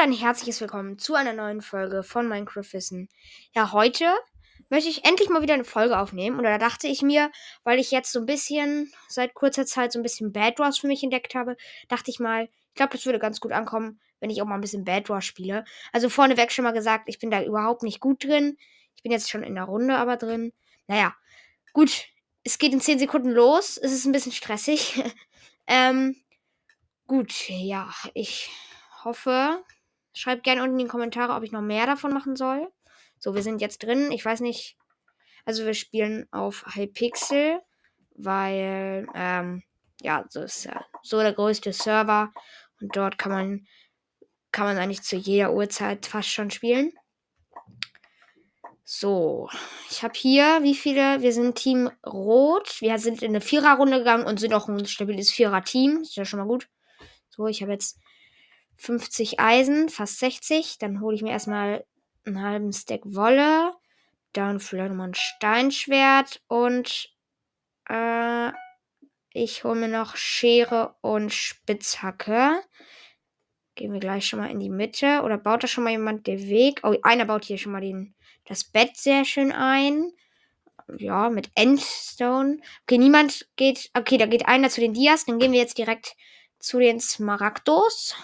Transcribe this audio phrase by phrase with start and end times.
[0.00, 3.10] ein herzliches Willkommen zu einer neuen Folge von Minecraft Wissen.
[3.54, 4.06] Ja, heute
[4.70, 6.38] möchte ich endlich mal wieder eine Folge aufnehmen.
[6.38, 7.30] Und da dachte ich mir,
[7.64, 10.86] weil ich jetzt so ein bisschen seit kurzer Zeit so ein bisschen Bad Wars für
[10.86, 11.54] mich entdeckt habe,
[11.88, 14.62] dachte ich mal, ich glaube, das würde ganz gut ankommen, wenn ich auch mal ein
[14.62, 15.66] bisschen Bad Wars spiele.
[15.92, 18.56] Also vorneweg schon mal gesagt, ich bin da überhaupt nicht gut drin.
[18.96, 20.54] Ich bin jetzt schon in der Runde aber drin.
[20.86, 21.14] Naja,
[21.74, 22.06] gut.
[22.42, 23.76] Es geht in 10 Sekunden los.
[23.76, 25.04] Es ist ein bisschen stressig.
[25.66, 26.16] ähm,
[27.06, 28.50] gut, ja, ich
[29.04, 29.62] hoffe,
[30.12, 32.70] schreibt gerne unten in die Kommentare, ob ich noch mehr davon machen soll.
[33.18, 34.10] So, wir sind jetzt drin.
[34.12, 34.76] Ich weiß nicht.
[35.44, 37.60] Also wir spielen auf Hypixel,
[38.14, 39.62] weil ähm,
[40.02, 42.32] ja, so ist ja so der größte Server
[42.80, 43.66] und dort kann man
[44.52, 46.92] kann man eigentlich zu jeder Uhrzeit fast schon spielen.
[48.84, 49.48] So,
[49.88, 51.22] ich habe hier, wie viele?
[51.22, 52.80] Wir sind Team Rot.
[52.80, 56.00] Wir sind in eine Viererrunde gegangen und sind auch ein stabiles Vierer-Team.
[56.02, 56.68] Ist ja schon mal gut.
[57.28, 58.00] So, ich habe jetzt
[58.80, 60.78] 50 Eisen, fast 60.
[60.78, 61.84] Dann hole ich mir erstmal
[62.24, 63.74] einen halben Stack Wolle.
[64.32, 66.42] Dann vielleicht nochmal ein Steinschwert.
[66.48, 67.10] Und
[67.90, 68.50] äh,
[69.34, 72.62] ich hole mir noch Schere und Spitzhacke.
[73.74, 75.22] Gehen wir gleich schon mal in die Mitte.
[75.24, 76.80] Oder baut da schon mal jemand den Weg?
[76.82, 78.14] Oh, einer baut hier schon mal den,
[78.46, 80.10] das Bett sehr schön ein.
[80.96, 82.60] Ja, mit Endstone.
[82.82, 83.90] Okay, niemand geht.
[83.92, 85.26] Okay, da geht einer zu den Dias.
[85.26, 86.16] Dann gehen wir jetzt direkt
[86.58, 88.14] zu den Smaragdos.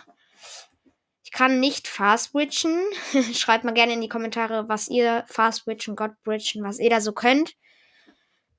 [1.26, 2.84] Ich kann nicht fast bridgen.
[3.34, 7.00] Schreibt mal gerne in die Kommentare, was ihr fast bridgen, God bridgen, was ihr da
[7.00, 7.56] so könnt.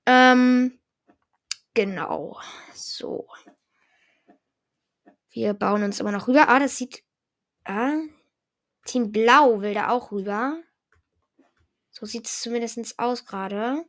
[0.05, 0.77] Ähm,
[1.73, 2.37] genau.
[2.73, 3.25] So.
[5.29, 6.49] Wir bauen uns immer noch rüber.
[6.49, 7.05] Ah, das sieht.
[7.63, 8.01] Ah,
[8.83, 10.61] Team Blau will da auch rüber.
[11.89, 13.85] So sieht es zumindest aus gerade.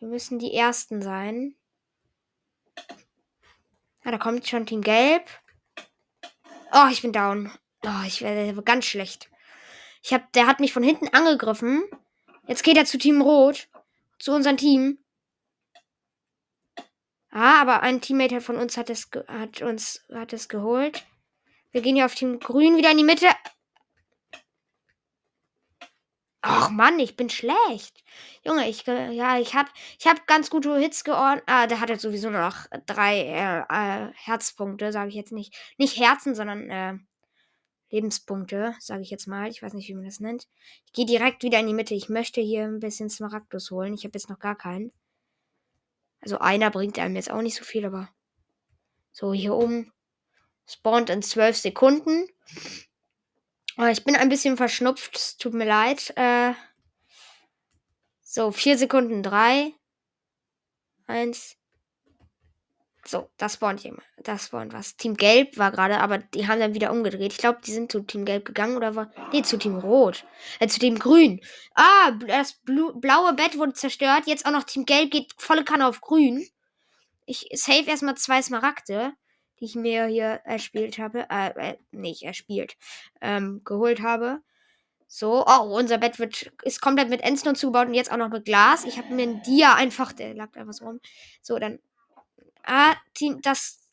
[0.00, 1.54] Wir müssen die Ersten sein.
[4.04, 5.30] Ja, da kommt schon Team Gelb.
[6.72, 7.50] Oh, ich bin down.
[7.84, 9.30] Oh, ich werde ganz schlecht.
[10.02, 11.84] Ich hab, der hat mich von hinten angegriffen.
[12.46, 13.68] Jetzt geht er zu Team Rot.
[14.18, 14.98] Zu unserem Team.
[17.30, 21.04] Ah, aber ein Teammate von uns hat es, hat uns, hat es geholt.
[21.70, 23.28] Wir gehen hier auf Team Grün wieder in die Mitte.
[26.48, 28.04] Ach Mann, ich bin schlecht.
[28.44, 29.66] Junge, ich ja, ich hab
[29.98, 31.42] ich hab ganz gute Hits geordnet.
[31.48, 35.56] Ah, der hat jetzt sowieso nur noch drei äh, äh, Herzpunkte, sage ich jetzt nicht.
[35.76, 36.94] Nicht Herzen, sondern äh,
[37.90, 39.48] Lebenspunkte, sage ich jetzt mal.
[39.48, 40.46] Ich weiß nicht, wie man das nennt.
[40.84, 41.94] Ich gehe direkt wieder in die Mitte.
[41.94, 43.94] Ich möchte hier ein bisschen Smaragdus holen.
[43.94, 44.92] Ich habe jetzt noch gar keinen.
[46.20, 48.08] Also einer bringt einem jetzt auch nicht so viel, aber
[49.10, 49.92] so hier oben
[50.64, 52.28] spawnt in zwölf Sekunden.
[53.78, 55.16] Oh, ich bin ein bisschen verschnupft.
[55.16, 56.12] Es tut mir leid.
[56.16, 56.54] Äh,
[58.22, 59.22] so, vier Sekunden.
[59.22, 59.72] Drei.
[61.06, 61.56] Eins.
[63.04, 64.02] So, das spawnt jemand.
[64.24, 64.96] Das spawnt was.
[64.96, 67.32] Team Gelb war gerade, aber die haben dann wieder umgedreht.
[67.32, 69.12] Ich glaube, die sind zu Team Gelb gegangen oder war.
[69.32, 70.24] Nee, zu Team Rot.
[70.58, 71.40] Äh, zu Team Grün.
[71.74, 74.26] Ah, das blaue Bett wurde zerstört.
[74.26, 76.48] Jetzt auch noch Team Gelb geht volle Kanne auf Grün.
[77.26, 79.12] Ich save erstmal zwei Smaragde
[79.60, 82.76] die ich mir hier erspielt habe, äh, äh nicht erspielt,
[83.20, 84.40] ähm, geholt habe.
[85.08, 88.44] So, oh, unser Bett wird, ist komplett mit Endstone zugebaut und jetzt auch noch mit
[88.44, 88.84] Glas.
[88.84, 91.00] Ich habe mir ein Dia einfach, der lag einfach so rum.
[91.42, 91.78] So, dann,
[92.64, 93.88] ah, Team, das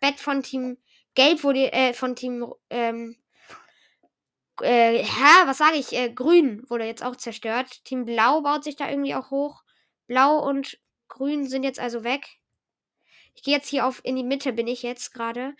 [0.00, 0.76] Bett von Team
[1.14, 3.16] Gelb wurde, äh, von Team, ähm,
[4.60, 7.84] äh, hä, was sage ich, äh, Grün wurde jetzt auch zerstört.
[7.84, 9.62] Team Blau baut sich da irgendwie auch hoch.
[10.06, 12.37] Blau und Grün sind jetzt also weg.
[13.38, 15.54] Ich gehe jetzt hier auf in die Mitte, bin ich jetzt gerade.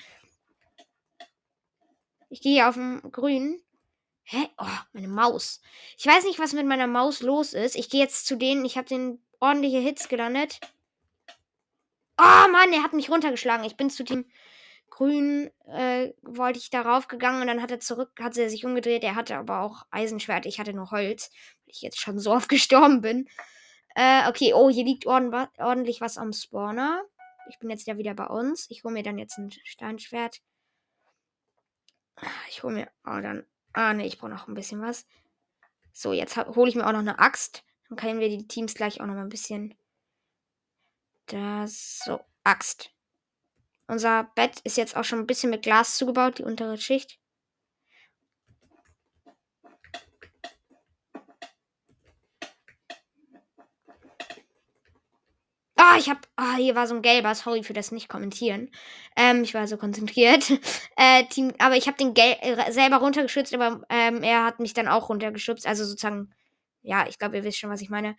[2.29, 3.63] Ich gehe hier auf den grünen.
[4.25, 4.49] Hä?
[4.59, 5.63] Oh, meine Maus.
[5.97, 7.77] Ich weiß nicht, was mit meiner Maus los ist.
[7.77, 8.65] Ich gehe jetzt zu denen.
[8.65, 10.59] Ich habe den ordentliche Hits gelandet.
[12.21, 13.65] Oh Mann, er hat mich runtergeschlagen.
[13.65, 14.29] Ich bin zu dem
[14.91, 19.05] Grün, äh, wollte ich darauf gegangen und dann hat er zurück, hat er sich umgedreht.
[19.05, 20.47] Er hatte aber auch Eisenschwert.
[20.47, 21.31] Ich hatte nur Holz,
[21.65, 23.29] weil ich jetzt schon so oft gestorben bin.
[23.95, 27.05] Äh, okay, oh, hier liegt ordentlich was am Spawner.
[27.49, 28.67] Ich bin jetzt ja wieder bei uns.
[28.71, 30.41] Ich hole mir dann jetzt ein Steinschwert.
[32.49, 32.91] Ich hole mir.
[33.05, 33.47] Oh, dann.
[33.73, 35.07] Ah, ne, ich brauche noch ein bisschen was.
[35.93, 37.65] So, jetzt hole ich mir auch noch eine Axt.
[37.89, 39.77] Dann können wir die Teams gleich auch noch mal ein bisschen.
[41.27, 42.01] Das.
[42.05, 42.91] So, Axt.
[43.87, 47.19] Unser Bett ist jetzt auch schon ein bisschen mit Glas zugebaut, die untere Schicht.
[55.91, 56.27] Ah, ich hab.
[56.37, 57.35] Ah, hier war so ein gelber.
[57.35, 58.71] Sorry für das nicht kommentieren.
[59.17, 60.51] Ähm, ich war so konzentriert.
[60.97, 64.75] äh, Team, aber ich habe den Gel äh, selber runtergeschützt, aber ähm, er hat mich
[64.75, 65.67] dann auch runtergeschützt.
[65.67, 66.35] Also sozusagen.
[66.83, 68.17] Ja, ich glaube, ihr wisst schon, was ich meine.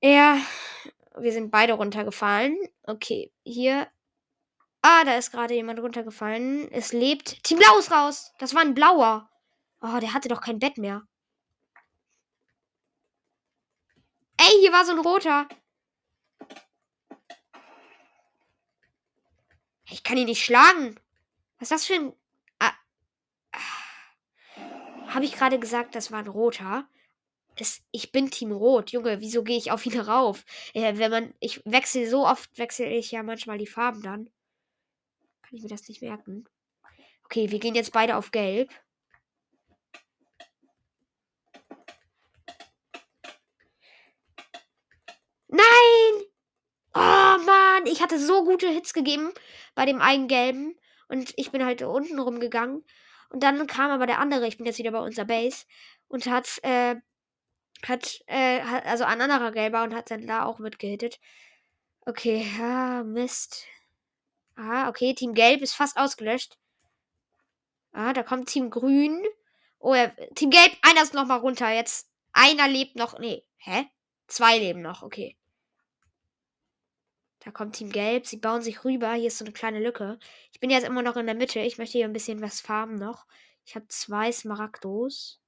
[0.00, 0.38] Er.
[1.18, 2.56] Wir sind beide runtergefallen.
[2.84, 3.86] Okay, hier.
[4.82, 6.70] Ah, da ist gerade jemand runtergefallen.
[6.72, 7.42] Es lebt.
[7.44, 8.32] Team Blau ist raus.
[8.38, 9.30] Das war ein blauer.
[9.80, 11.02] Oh, der hatte doch kein Bett mehr.
[14.38, 15.48] Ey, hier war so ein roter.
[19.94, 20.96] Ich kann ihn nicht schlagen.
[21.60, 22.12] Was ist das für ein.
[22.58, 22.72] Ah.
[25.06, 26.88] Habe ich gerade gesagt, das war ein roter?
[27.54, 29.20] Es, ich bin Team Rot, Junge.
[29.20, 30.44] Wieso gehe ich auf ihn rauf?
[30.72, 31.34] Äh, wenn man.
[31.38, 34.24] Ich wechsle so oft, wechsle ich ja manchmal die Farben dann.
[35.42, 36.44] Kann ich mir das nicht merken.
[37.26, 38.72] Okay, wir gehen jetzt beide auf Gelb.
[45.46, 46.24] Nein!
[46.96, 49.32] Oh Mann, ich hatte so gute Hits gegeben
[49.74, 50.76] bei dem einen gelben.
[51.08, 52.84] Und ich bin halt unten rumgegangen.
[53.30, 55.64] Und dann kam aber der andere, ich bin jetzt wieder bei unserer Base,
[56.08, 56.96] und hat, äh,
[57.86, 61.20] hat, äh, hat, also ein anderer gelber und hat dann da auch mitgehittet.
[62.06, 63.66] Okay, ah, Mist.
[64.56, 66.58] Ah, okay, Team Gelb ist fast ausgelöscht.
[67.92, 69.22] Ah, da kommt Team Grün.
[69.78, 71.70] Oh, ja, Team Gelb, einer ist noch mal runter.
[71.70, 73.18] Jetzt einer lebt noch.
[73.18, 73.86] Nee, hä?
[74.26, 75.36] Zwei leben noch, okay.
[77.44, 78.26] Da kommt Team Gelb.
[78.26, 79.12] Sie bauen sich rüber.
[79.12, 80.18] Hier ist so eine kleine Lücke.
[80.52, 81.60] Ich bin jetzt immer noch in der Mitte.
[81.60, 83.26] Ich möchte hier ein bisschen was farben noch.
[83.66, 85.40] Ich habe zwei Smaragdos.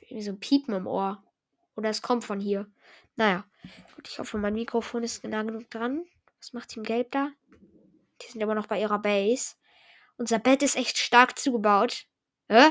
[0.00, 1.22] Irgendwie so ein Piepen im Ohr.
[1.76, 2.70] Oder es kommt von hier.
[3.16, 3.44] Naja.
[3.96, 6.06] Gut, ich hoffe, mein Mikrofon ist genau genug dran.
[6.38, 7.30] Was macht Team Gelb da?
[8.22, 9.56] Die sind aber noch bei ihrer Base.
[10.16, 12.06] Unser Bett ist echt stark zugebaut.
[12.48, 12.70] Hä?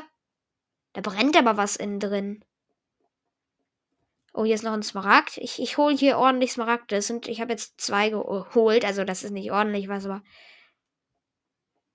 [0.93, 2.43] Da brennt aber was innen drin.
[4.33, 5.37] Oh, hier ist noch ein Smaragd.
[5.37, 7.01] Ich, ich hole hier ordentlich Smaragde.
[7.01, 8.85] Sind, ich habe jetzt zwei geholt.
[8.85, 10.23] Also, das ist nicht ordentlich was, aber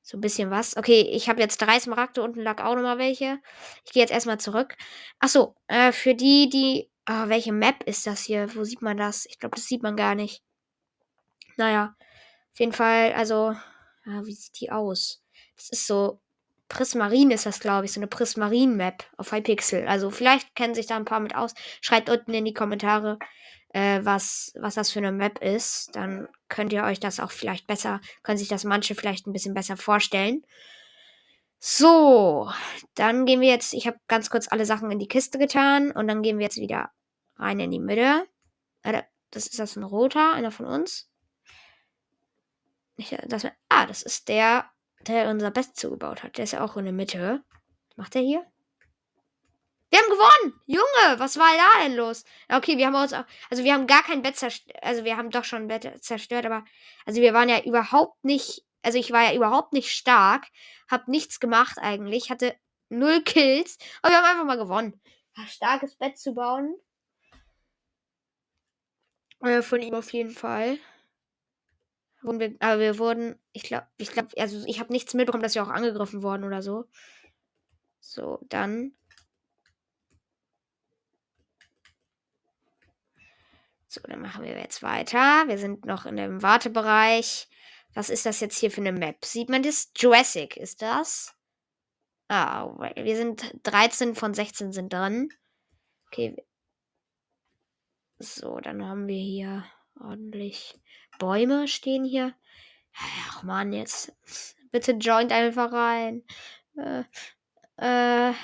[0.03, 0.77] so ein bisschen was.
[0.77, 2.23] Okay, ich habe jetzt drei Smaragde.
[2.23, 3.41] Unten lag auch nochmal welche.
[3.85, 4.77] Ich gehe jetzt erstmal zurück.
[5.19, 6.91] Achso, äh, für die, die.
[7.09, 8.55] Oh, welche Map ist das hier?
[8.55, 9.27] Wo sieht man das?
[9.27, 10.43] Ich glaube, das sieht man gar nicht.
[11.57, 11.97] Naja,
[12.53, 13.55] auf jeden Fall, also,
[14.05, 15.23] ja, wie sieht die aus?
[15.57, 16.21] Das ist so
[16.69, 19.87] Prismarin ist das, glaube ich, so eine Prismarin-Map auf Hypixel.
[19.87, 21.55] Also vielleicht kennen sich da ein paar mit aus.
[21.81, 23.19] Schreibt unten in die Kommentare,
[23.69, 25.95] äh, was, was das für eine Map ist.
[25.95, 29.55] Dann könnt ihr euch das auch vielleicht besser, können sich das manche vielleicht ein bisschen
[29.55, 30.45] besser vorstellen.
[31.59, 32.51] So,
[32.95, 36.09] dann gehen wir jetzt, ich habe ganz kurz alle Sachen in die Kiste getan und
[36.09, 36.91] dann gehen wir jetzt wieder
[37.37, 38.27] rein in die Mitte.
[38.83, 41.11] Äh, das ist das ein roter, einer von uns.
[42.97, 44.71] Nicht, das, ah, das ist der
[45.09, 46.37] der unser Best zugebaut hat.
[46.37, 47.43] Der ist ja auch in der Mitte.
[47.89, 48.47] Was macht er hier?
[49.91, 50.61] Wir haben gewonnen!
[50.67, 52.25] Junge, was war da denn los?
[52.49, 53.25] Okay, wir haben uns auch.
[53.51, 54.77] Also, wir haben gar kein Bett zerstört.
[54.83, 56.65] Also, wir haben doch schon ein Bett zerstört, aber.
[57.05, 58.65] Also, wir waren ja überhaupt nicht.
[58.83, 60.47] Also, ich war ja überhaupt nicht stark.
[60.91, 62.31] Hab nichts gemacht eigentlich.
[62.31, 62.57] Hatte
[62.89, 63.79] null Kills.
[64.03, 65.01] Aber wir haben einfach mal gewonnen.
[65.35, 66.75] Ein starkes Bett zu bauen.
[69.41, 70.79] Äh, von ihm auf jeden Fall
[72.27, 75.55] wurden wir, aber wir wurden, ich glaube, ich glaube, also ich habe nichts mitbekommen, dass
[75.55, 76.85] wir auch angegriffen wurden oder so.
[78.01, 78.93] So, dann.
[83.89, 85.45] So, dann machen wir jetzt weiter.
[85.47, 87.49] Wir sind noch in dem Wartebereich.
[87.95, 89.25] Was ist das jetzt hier für eine Map?
[89.25, 89.91] Sieht man das?
[89.97, 91.35] Jurassic ist das?
[92.29, 95.31] Ah, wir sind 13 von 16 sind drin.
[96.09, 96.37] Okay.
[98.19, 99.65] So, dann haben wir hier
[100.01, 100.79] ordentlich
[101.19, 102.35] Bäume stehen hier.
[103.29, 104.15] Ach man, jetzt.
[104.71, 106.23] Bitte joint einfach rein.
[106.77, 107.05] Äh,
[107.77, 108.35] äh.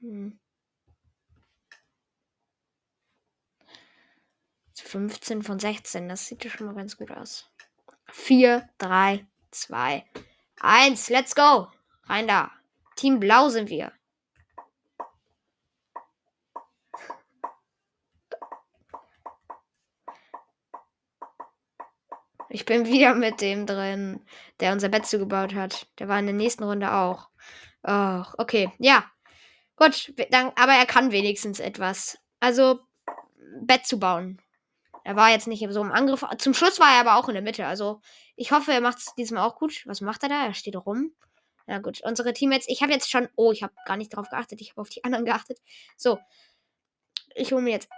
[0.00, 0.38] Hm.
[4.88, 7.50] 15 von 16, das sieht ja schon mal ganz gut aus.
[8.06, 10.04] 4, 3, 2,
[10.60, 11.68] 1, let's go!
[12.04, 12.50] Rein da.
[12.96, 13.92] Team Blau sind wir.
[22.50, 24.24] Ich bin wieder mit dem drin,
[24.60, 25.86] der unser Bett zugebaut hat.
[25.98, 27.28] Der war in der nächsten Runde auch.
[27.82, 28.72] Oh, okay.
[28.78, 29.04] Ja.
[29.76, 32.18] Gut, dann, aber er kann wenigstens etwas.
[32.40, 32.80] Also,
[33.60, 34.40] Bett zu bauen.
[35.04, 36.24] Er war jetzt nicht so im Angriff.
[36.38, 37.66] Zum Schluss war er aber auch in der Mitte.
[37.66, 38.00] Also,
[38.36, 39.82] ich hoffe, er macht es diesmal auch gut.
[39.86, 40.46] Was macht er da?
[40.46, 41.12] Er steht rum.
[41.66, 42.68] Na gut, unsere Teammates.
[42.68, 43.28] Ich habe jetzt schon.
[43.36, 44.60] Oh, ich habe gar nicht darauf geachtet.
[44.60, 45.58] Ich habe auf die anderen geachtet.
[45.96, 46.18] So.
[47.34, 47.88] Ich hole mir jetzt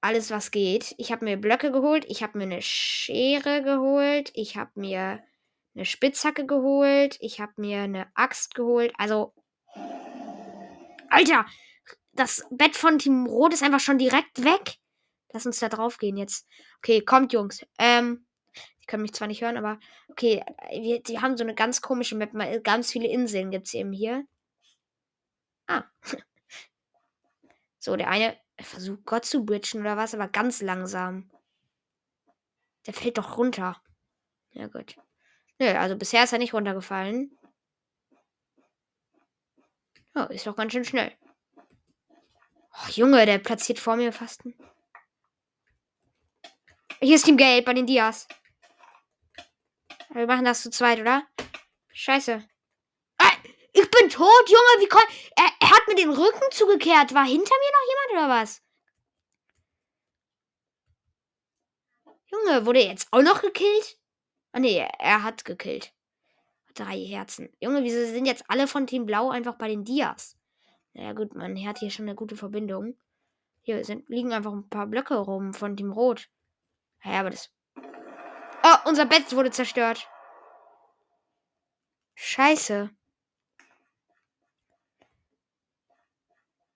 [0.00, 0.94] alles, was geht.
[0.98, 5.22] Ich habe mir Blöcke geholt, ich habe mir eine Schere geholt, ich habe mir
[5.74, 8.92] eine Spitzhacke geholt, ich habe mir eine Axt geholt.
[8.98, 9.34] Also,
[11.08, 11.44] Alter,
[12.12, 14.76] das Bett von Team Rot ist einfach schon direkt weg.
[15.32, 16.46] Lass uns da drauf gehen jetzt.
[16.78, 17.64] Okay, kommt, Jungs.
[17.78, 18.26] Ähm,
[18.82, 19.78] die können mich zwar nicht hören, aber
[20.08, 22.32] okay, wir, die haben so eine ganz komische Map.
[22.64, 24.24] Ganz viele Inseln gibt es eben hier.
[25.66, 25.84] Ah.
[27.82, 31.30] So, der eine versucht Gott zu bridgen oder was, aber ganz langsam.
[32.86, 33.80] Der fällt doch runter.
[34.52, 34.96] Ja, gut.
[35.58, 37.36] Nö, also bisher ist er nicht runtergefallen.
[40.14, 41.12] Oh, ist doch ganz schön schnell.
[42.72, 44.42] Oh, Junge, der platziert vor mir fast.
[47.00, 48.26] Hier ist Team Gelb bei den Dias.
[50.10, 51.26] Wir machen das zu zweit, oder?
[51.92, 52.42] Scheiße.
[53.18, 53.32] Ah,
[53.72, 54.82] ich bin tot, Junge.
[54.82, 55.04] Wie kann.
[55.36, 57.14] Er, er hat mir den Rücken zugekehrt.
[57.14, 57.79] War hinter mir noch
[58.12, 58.62] oder was?
[62.26, 63.98] Junge, wurde er jetzt auch noch gekillt?
[64.52, 65.92] Ah, nee, er hat gekillt.
[66.74, 67.52] Drei Herzen.
[67.60, 70.36] Junge, wieso sind jetzt alle von Team Blau einfach bei den Dias?
[70.92, 72.96] Naja, gut, man hat hier schon eine gute Verbindung.
[73.62, 76.28] Hier sind, liegen einfach ein paar Blöcke rum von Team Rot.
[77.04, 77.50] Ja, aber das.
[78.62, 80.08] Oh, unser Bett wurde zerstört.
[82.14, 82.90] Scheiße.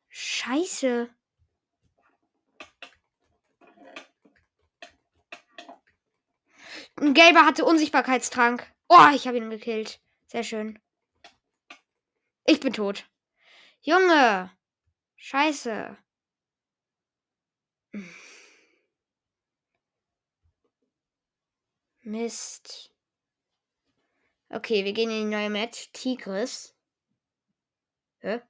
[0.09, 1.11] Scheiße.
[7.14, 8.66] Gelber hatte Unsichtbarkeitstrank.
[8.88, 10.00] Oh, ich habe ihn gekillt.
[10.26, 10.80] Sehr schön.
[12.44, 13.09] Ich bin tot.
[13.80, 14.50] Junge.
[15.16, 15.97] Scheiße.
[22.02, 22.92] Mist.
[24.49, 25.90] Okay, wir gehen in die neue Match.
[25.92, 26.75] Tigris.
[28.18, 28.42] Hä?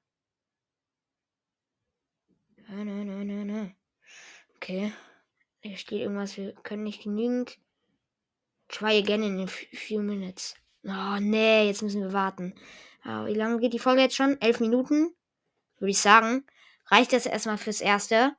[2.57, 3.77] Nein, nein, nein, nein, nein.
[4.57, 4.93] Okay.
[5.61, 7.59] Hier steht irgendwas, wir können nicht genügend.
[8.69, 10.55] Try again in a few minutes.
[10.85, 12.55] Oh, nee, jetzt müssen wir warten.
[13.03, 14.41] Aber wie lange geht die Folge jetzt schon?
[14.41, 15.15] Elf Minuten?
[15.79, 16.45] Würde ich sagen.
[16.87, 18.37] Reicht das erstmal fürs Erste.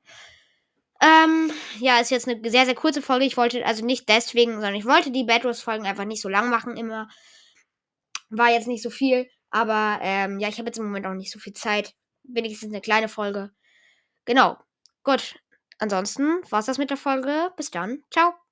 [1.01, 3.25] Ähm, ja, ist jetzt eine sehr, sehr kurze Folge.
[3.25, 6.77] Ich wollte also nicht deswegen, sondern ich wollte die Bedrose-Folgen einfach nicht so lang machen
[6.77, 7.09] immer.
[8.29, 9.27] War jetzt nicht so viel.
[9.49, 11.93] Aber ähm, ja, ich habe jetzt im Moment auch nicht so viel Zeit.
[12.23, 13.51] Wenigstens eine kleine Folge.
[14.25, 14.57] Genau.
[15.03, 15.35] Gut.
[15.77, 17.51] Ansonsten war es das mit der Folge.
[17.57, 18.03] Bis dann.
[18.09, 18.44] Ciao.